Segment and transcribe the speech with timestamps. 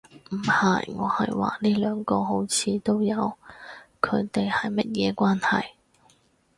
[0.31, 0.91] 唔係。
[0.95, 3.37] 我係話呢兩個好像都有，
[4.01, 5.73] 佢地係乜嘢關係